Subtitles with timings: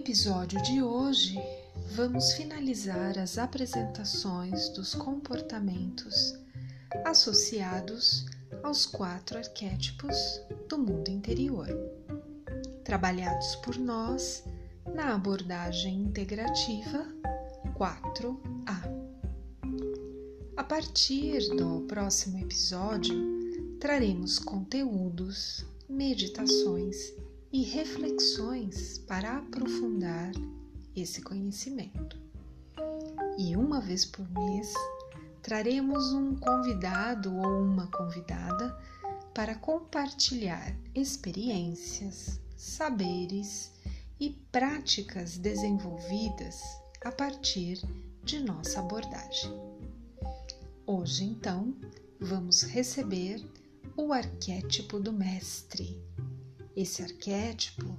[0.00, 1.38] episódio de hoje,
[1.94, 6.34] vamos finalizar as apresentações dos comportamentos
[7.04, 8.24] associados
[8.62, 10.16] aos quatro arquétipos
[10.70, 11.68] do mundo interior,
[12.82, 14.42] trabalhados por nós
[14.94, 17.06] na abordagem integrativa
[17.74, 18.80] 4A.
[20.56, 27.12] A partir do próximo episódio, traremos conteúdos, meditações
[27.52, 30.32] e reflexões para aprofundar
[30.94, 32.20] esse conhecimento.
[33.36, 34.72] E uma vez por mês,
[35.42, 38.78] traremos um convidado ou uma convidada
[39.34, 43.72] para compartilhar experiências, saberes
[44.18, 46.60] e práticas desenvolvidas
[47.02, 47.80] a partir
[48.22, 49.50] de nossa abordagem.
[50.86, 51.74] Hoje, então,
[52.20, 53.44] vamos receber
[53.96, 55.98] o arquétipo do mestre
[56.80, 57.98] esse arquétipo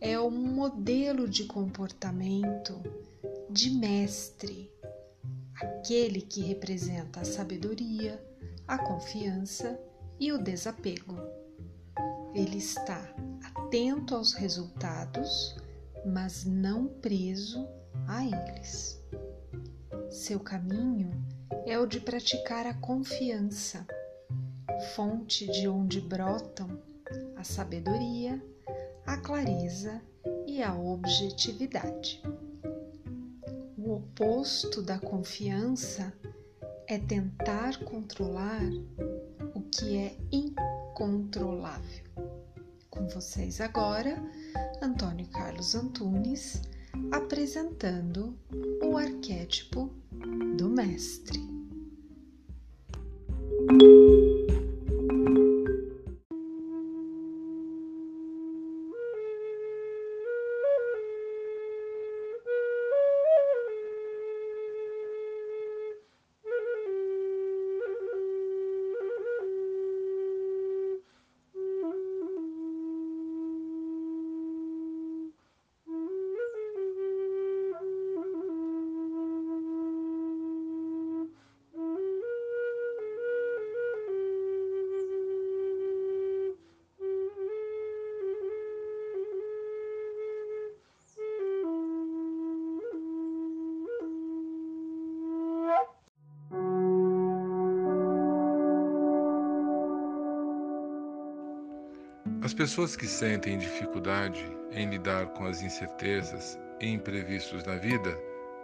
[0.00, 2.80] é um modelo de comportamento
[3.50, 4.70] de mestre,
[5.54, 8.22] aquele que representa a sabedoria,
[8.66, 9.80] a confiança
[10.20, 11.16] e o desapego.
[12.34, 13.00] Ele está
[13.42, 15.56] atento aos resultados,
[16.04, 17.66] mas não preso
[18.06, 19.02] a eles.
[20.10, 21.10] Seu caminho
[21.66, 23.86] é o de praticar a confiança,
[24.94, 26.78] fonte de onde brotam
[27.36, 28.42] a sabedoria,
[29.06, 30.02] a clareza
[30.46, 32.22] e a objetividade.
[33.76, 36.12] O oposto da confiança
[36.86, 38.62] é tentar controlar
[39.54, 42.04] o que é incontrolável.
[42.90, 44.22] Com vocês agora,
[44.82, 46.62] Antônio Carlos Antunes,
[47.12, 48.36] apresentando
[48.82, 49.90] o arquétipo
[50.56, 51.57] do Mestre.
[102.48, 104.42] As pessoas que sentem dificuldade
[104.72, 108.18] em lidar com as incertezas e imprevistos na vida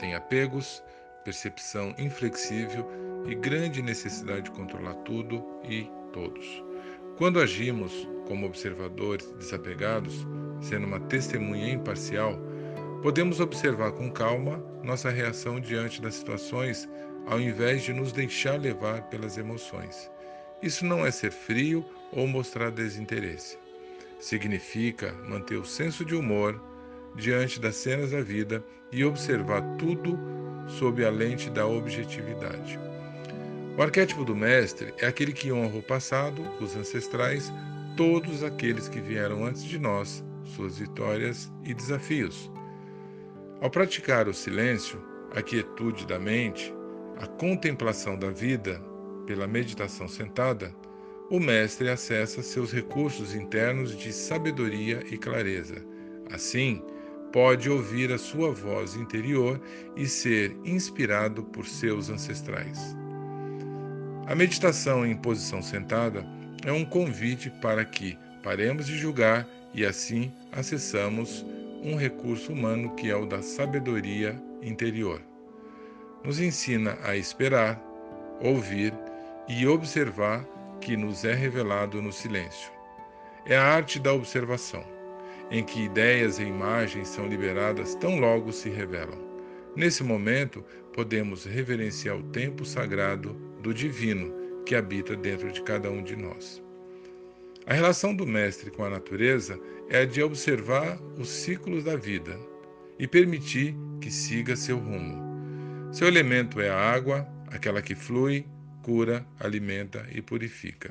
[0.00, 0.82] têm apegos,
[1.24, 2.84] percepção inflexível
[3.28, 6.44] e grande necessidade de controlar tudo e todos.
[7.18, 7.92] Quando agimos
[8.26, 10.26] como observadores desapegados,
[10.60, 12.36] sendo uma testemunha imparcial,
[13.00, 16.88] podemos observar com calma nossa reação diante das situações
[17.28, 20.10] ao invés de nos deixar levar pelas emoções.
[20.60, 23.56] Isso não é ser frio ou mostrar desinteresse
[24.18, 26.60] significa manter o senso de humor
[27.14, 30.18] diante das cenas da vida e observar tudo
[30.66, 32.78] sob a lente da objetividade.
[33.76, 37.52] O arquétipo do mestre é aquele que honra o passado, os ancestrais,
[37.96, 42.50] todos aqueles que vieram antes de nós, suas vitórias e desafios.
[43.60, 45.00] Ao praticar o silêncio,
[45.34, 46.72] a quietude da mente,
[47.20, 48.80] a contemplação da vida
[49.26, 50.74] pela meditação sentada,
[51.30, 55.84] o mestre acessa seus recursos internos de sabedoria e clareza.
[56.30, 56.82] Assim,
[57.32, 59.60] pode ouvir a sua voz interior
[59.94, 62.96] e ser inspirado por seus ancestrais.
[64.26, 66.24] A meditação em posição sentada
[66.64, 71.44] é um convite para que paremos de julgar e assim acessamos
[71.82, 75.20] um recurso humano que é o da sabedoria interior.
[76.24, 77.80] Nos ensina a esperar,
[78.40, 78.92] ouvir
[79.46, 80.44] e observar
[80.80, 82.70] que nos é revelado no silêncio.
[83.46, 84.84] É a arte da observação,
[85.50, 89.18] em que ideias e imagens são liberadas tão logo se revelam.
[89.74, 96.02] Nesse momento, podemos reverenciar o tempo sagrado do divino que habita dentro de cada um
[96.02, 96.62] de nós.
[97.66, 99.58] A relação do mestre com a natureza
[99.88, 102.38] é a de observar os ciclos da vida
[102.98, 105.22] e permitir que siga seu rumo.
[105.92, 108.46] Seu elemento é a água, aquela que flui,
[108.88, 110.90] cura, alimenta e purifica.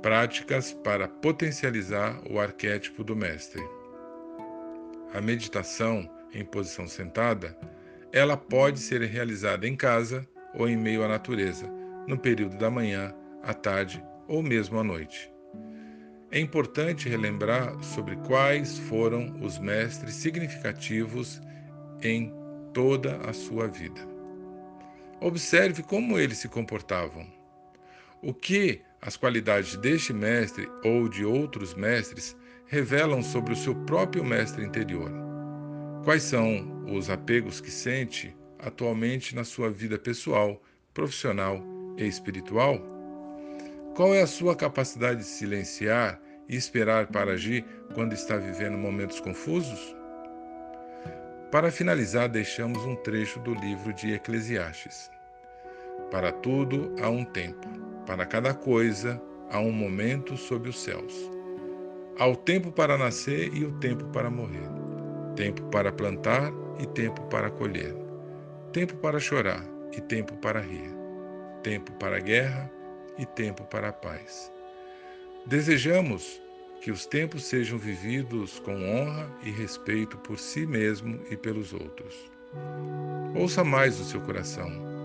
[0.00, 3.62] Práticas para potencializar o arquétipo do mestre.
[5.12, 7.54] A meditação em posição sentada,
[8.10, 11.66] ela pode ser realizada em casa ou em meio à natureza,
[12.08, 15.30] no período da manhã, à tarde ou mesmo à noite.
[16.30, 21.42] é importante relembrar sobre quais foram os mestres significativos
[22.02, 22.32] em
[22.72, 24.11] toda a sua vida.
[25.22, 27.24] Observe como eles se comportavam.
[28.20, 32.36] O que as qualidades deste mestre ou de outros mestres
[32.66, 35.12] revelam sobre o seu próprio mestre interior.
[36.02, 40.60] Quais são os apegos que sente atualmente na sua vida pessoal,
[40.92, 41.62] profissional
[41.96, 42.80] e espiritual?
[43.94, 47.64] Qual é a sua capacidade de silenciar e esperar para agir
[47.94, 49.94] quando está vivendo momentos confusos?
[51.52, 55.11] Para finalizar, deixamos um trecho do livro de Eclesiastes.
[56.12, 57.66] Para tudo há um tempo,
[58.06, 59.18] para cada coisa
[59.50, 61.14] há um momento sob os céus.
[62.18, 64.68] Há o tempo para nascer e o tempo para morrer,
[65.34, 67.96] tempo para plantar e tempo para colher,
[68.74, 69.64] tempo para chorar
[69.96, 70.94] e tempo para rir,
[71.62, 72.70] tempo para a guerra
[73.16, 74.52] e tempo para a paz.
[75.46, 76.42] Desejamos
[76.82, 82.30] que os tempos sejam vividos com honra e respeito por si mesmo e pelos outros.
[83.34, 85.01] Ouça mais o seu coração.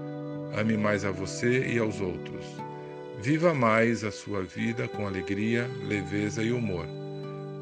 [0.58, 2.44] Ame mais a você e aos outros.
[3.22, 6.88] Viva mais a sua vida com alegria, leveza e humor.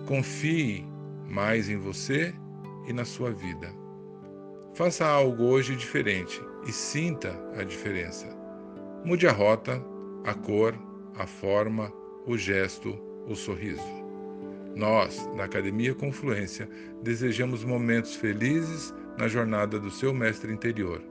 [0.05, 0.87] Confie
[1.29, 2.33] mais em você
[2.87, 3.69] e na sua vida.
[4.75, 8.27] Faça algo hoje diferente e sinta a diferença.
[9.03, 9.83] Mude a rota,
[10.23, 10.73] a cor,
[11.17, 11.91] a forma,
[12.25, 12.97] o gesto,
[13.27, 14.05] o sorriso.
[14.73, 16.69] Nós, da Academia Confluência,
[17.03, 21.01] desejamos momentos felizes na jornada do seu mestre interior.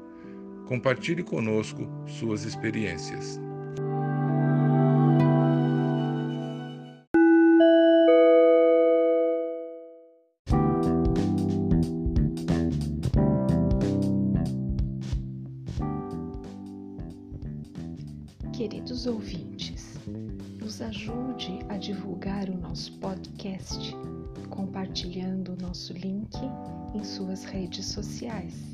[0.66, 3.38] Compartilhe conosco suas experiências.
[18.52, 19.98] Queridos ouvintes,
[20.58, 22.98] nos ajude a divulgar o nosso
[24.48, 26.34] compartilhando o nosso link
[26.94, 28.73] em suas redes sociais.